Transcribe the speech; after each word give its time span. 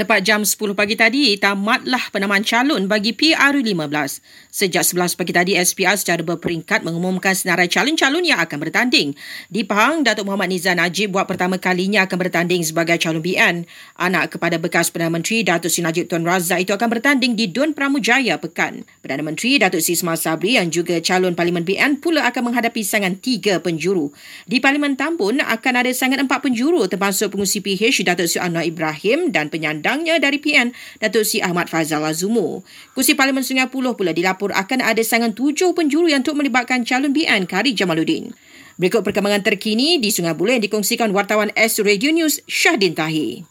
Tepat 0.00 0.24
jam 0.24 0.40
10 0.40 0.56
pagi 0.72 0.96
tadi, 0.96 1.36
tamatlah 1.36 2.08
penamaan 2.08 2.40
calon 2.40 2.88
bagi 2.88 3.12
PRU15. 3.12 4.24
Sejak 4.48 4.80
11 4.80 5.12
pagi 5.12 5.32
tadi, 5.36 5.52
SPR 5.60 5.92
secara 5.92 6.24
berperingkat 6.24 6.88
mengumumkan 6.88 7.36
senarai 7.36 7.68
calon-calon 7.68 8.24
yang 8.24 8.40
akan 8.40 8.64
bertanding. 8.64 9.12
Di 9.52 9.60
Pahang, 9.60 10.00
Datuk 10.00 10.24
Muhammad 10.24 10.56
Nizam 10.56 10.80
Najib 10.80 11.12
buat 11.12 11.28
pertama 11.28 11.60
kalinya 11.60 12.08
akan 12.08 12.16
bertanding 12.16 12.64
sebagai 12.64 12.96
calon 12.96 13.20
BN. 13.20 13.68
Anak 14.00 14.32
kepada 14.32 14.56
bekas 14.56 14.88
Perdana 14.88 15.20
Menteri 15.20 15.44
Datuk 15.44 15.68
Sri 15.68 15.84
Najib 15.84 16.08
Tuan 16.08 16.24
Razak 16.24 16.64
itu 16.64 16.72
akan 16.72 16.88
bertanding 16.96 17.36
di 17.36 17.52
Dun 17.52 17.76
Pramujaya 17.76 18.40
Pekan. 18.40 18.88
Perdana 19.04 19.20
Menteri 19.20 19.60
Datuk 19.60 19.84
Sri 19.84 20.00
Ismail 20.00 20.16
Sabri 20.16 20.56
yang 20.56 20.72
juga 20.72 20.96
calon 21.04 21.36
Parlimen 21.36 21.68
BN 21.68 22.00
pula 22.00 22.24
akan 22.24 22.48
menghadapi 22.48 22.80
sangan 22.80 23.20
tiga 23.20 23.60
penjuru. 23.60 24.16
Di 24.48 24.64
Parlimen 24.64 24.96
Tambun 24.96 25.44
akan 25.44 25.72
ada 25.76 25.92
sangan 25.92 26.24
empat 26.24 26.40
penjuru 26.40 26.88
termasuk 26.88 27.36
pengusi 27.36 27.60
PH 27.60 28.00
Datuk 28.08 28.24
Sri 28.32 28.40
Anwar 28.40 28.64
Ibrahim 28.64 29.28
dan 29.28 29.52
penyandang 29.52 29.89
undangnya 29.90 30.22
dari 30.22 30.38
PN 30.38 30.70
Datuk 31.02 31.26
Si 31.26 31.42
Ahmad 31.42 31.66
Fazal 31.66 32.06
Azumu. 32.06 32.62
Kursi 32.94 33.18
Parlimen 33.18 33.42
Sungai 33.42 33.66
Puloh 33.66 33.98
pula 33.98 34.14
dilapor 34.14 34.54
akan 34.54 34.86
ada 34.86 35.02
sangan 35.02 35.34
tujuh 35.34 35.74
penjuru 35.74 36.06
yang 36.06 36.22
untuk 36.22 36.38
melibatkan 36.38 36.86
calon 36.86 37.10
BN 37.10 37.50
Kari 37.50 37.74
Jamaluddin. 37.74 38.30
Berikut 38.78 39.02
perkembangan 39.02 39.42
terkini 39.42 39.98
di 39.98 40.14
Sungai 40.14 40.38
Buloh 40.38 40.54
yang 40.54 40.62
dikongsikan 40.62 41.10
wartawan 41.10 41.50
S 41.58 41.82
Radio 41.82 42.14
News 42.14 42.38
Syahdin 42.46 42.94
Tahir. 42.94 43.49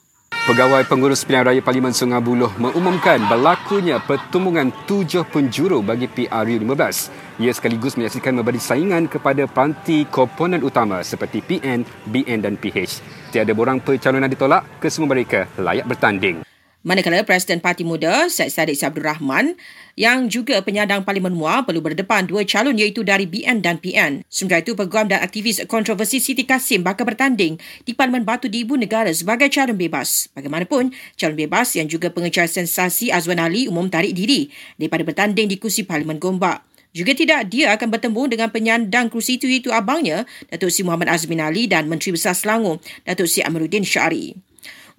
Pegawai 0.50 0.82
Pengurus 0.90 1.22
Pilihan 1.22 1.46
Raya 1.46 1.62
Parlimen 1.62 1.94
Sungai 1.94 2.18
Buloh 2.26 2.50
mengumumkan 2.58 3.22
berlakunya 3.30 4.02
pertumbungan 4.02 4.74
tujuh 4.90 5.22
penjuru 5.30 5.86
bagi 5.86 6.10
PRU15. 6.10 7.14
Ia 7.38 7.54
sekaligus 7.54 7.94
menyaksikan 7.94 8.34
memberi 8.34 8.58
saingan 8.58 9.06
kepada 9.06 9.46
peranti 9.46 10.10
komponen 10.10 10.66
utama 10.66 11.06
seperti 11.06 11.46
PN, 11.46 11.86
BN 12.10 12.42
dan 12.42 12.58
PH. 12.58 12.98
Tiada 13.30 13.54
borang 13.54 13.78
percalonan 13.78 14.26
ditolak, 14.26 14.66
kesemua 14.82 15.14
mereka 15.14 15.46
layak 15.62 15.86
bertanding. 15.86 16.42
Manakala 16.80 17.28
Presiden 17.28 17.60
Parti 17.60 17.84
Muda, 17.84 18.32
Syed 18.32 18.56
Saddiq 18.56 18.80
Abdul 18.88 19.04
Rahman, 19.04 19.60
yang 20.00 20.32
juga 20.32 20.64
penyandang 20.64 21.04
Parlimen 21.04 21.36
Muar 21.36 21.68
perlu 21.68 21.84
berdepan 21.84 22.24
dua 22.24 22.48
calon 22.48 22.80
iaitu 22.80 23.04
dari 23.04 23.28
BN 23.28 23.60
dan 23.60 23.84
PN. 23.84 24.24
Sementara 24.32 24.64
itu, 24.64 24.80
peguam 24.80 25.12
dan 25.12 25.20
aktivis 25.20 25.60
kontroversi 25.68 26.24
Siti 26.24 26.48
Kasim 26.48 26.80
bakal 26.80 27.04
bertanding 27.04 27.60
di 27.84 27.92
Parlimen 27.92 28.24
Batu 28.24 28.48
di 28.48 28.64
Ibu 28.64 28.80
Negara 28.80 29.12
sebagai 29.12 29.52
calon 29.52 29.76
bebas. 29.76 30.32
Bagaimanapun, 30.32 30.96
calon 31.20 31.36
bebas 31.36 31.76
yang 31.76 31.92
juga 31.92 32.16
pengejar 32.16 32.48
sensasi 32.48 33.12
Azwan 33.12 33.44
Ali 33.44 33.68
umum 33.68 33.92
tarik 33.92 34.16
diri 34.16 34.48
daripada 34.80 35.04
bertanding 35.04 35.52
di 35.52 35.60
kursi 35.60 35.84
Parlimen 35.84 36.16
Gombak. 36.16 36.64
Juga 36.96 37.12
tidak, 37.12 37.52
dia 37.52 37.76
akan 37.76 37.92
bertemu 37.92 38.22
dengan 38.32 38.48
penyandang 38.56 39.12
kursi 39.12 39.36
itu 39.36 39.52
iaitu 39.52 39.68
abangnya, 39.76 40.24
Datuk 40.48 40.72
Si 40.72 40.88
Muhammad 40.88 41.12
Azmin 41.12 41.44
Ali 41.44 41.68
dan 41.68 41.92
Menteri 41.92 42.16
Besar 42.16 42.32
Selangor, 42.40 42.80
Datuk 43.04 43.28
Si 43.28 43.44
Amiruddin 43.44 43.84
Syari. 43.84 44.49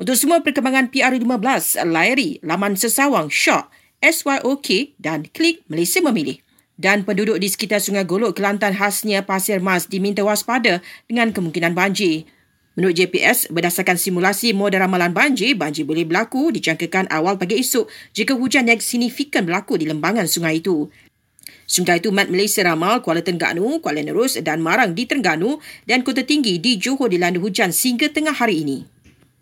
Untuk 0.00 0.16
semua 0.16 0.40
perkembangan 0.40 0.88
PR15, 0.88 1.84
layari 1.84 2.40
laman 2.40 2.72
sesawang 2.72 3.28
Shock, 3.28 3.68
SYOK 4.00 4.96
dan 4.96 5.28
klik 5.28 5.60
Malaysia 5.68 6.00
Memilih. 6.00 6.40
Dan 6.80 7.04
penduduk 7.04 7.36
di 7.36 7.52
sekitar 7.52 7.84
Sungai 7.84 8.08
Golok, 8.08 8.40
Kelantan 8.40 8.72
khasnya 8.72 9.28
Pasir 9.28 9.60
Mas 9.60 9.84
diminta 9.92 10.24
waspada 10.24 10.80
dengan 11.04 11.36
kemungkinan 11.36 11.76
banjir. 11.76 12.24
Menurut 12.80 12.96
JPS, 12.96 13.52
berdasarkan 13.52 14.00
simulasi 14.00 14.56
model 14.56 14.88
ramalan 14.88 15.12
banjir, 15.12 15.52
banjir 15.52 15.84
boleh 15.84 16.08
berlaku 16.08 16.48
dijangkakan 16.48 17.12
awal 17.12 17.36
pagi 17.36 17.60
esok 17.60 17.84
jika 18.16 18.32
hujan 18.32 18.72
yang 18.72 18.80
signifikan 18.80 19.44
berlaku 19.44 19.76
di 19.76 19.84
lembangan 19.84 20.24
sungai 20.24 20.64
itu. 20.64 20.88
Sementara 21.68 22.00
itu, 22.00 22.08
Mat 22.08 22.32
Malaysia 22.32 22.64
ramal 22.64 23.04
Kuala 23.04 23.20
Tengganu, 23.20 23.84
Kuala 23.84 24.00
Nerus 24.00 24.40
dan 24.40 24.64
Marang 24.64 24.96
di 24.96 25.04
Terengganu 25.04 25.60
dan 25.84 26.00
Kota 26.00 26.24
Tinggi 26.24 26.56
di 26.56 26.80
Johor 26.80 27.12
dilanda 27.12 27.36
hujan 27.36 27.68
sehingga 27.68 28.08
tengah 28.08 28.32
hari 28.32 28.64
ini. 28.64 28.99